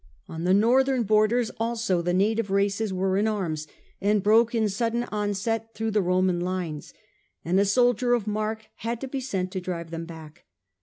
[0.27, 3.67] On the northern borders also the native races were in arms,
[4.01, 6.91] and broke in sudden onset through the Roman lines,
[7.45, 10.45] and a soldier of mark had to be sent to drive them back.